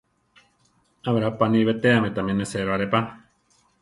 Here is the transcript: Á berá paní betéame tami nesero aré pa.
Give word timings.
Á 1.07 1.09
berá 1.15 1.29
paní 1.41 1.59
betéame 1.69 2.09
tami 2.15 2.33
nesero 2.35 2.71
aré 2.73 2.87
pa. 2.93 2.99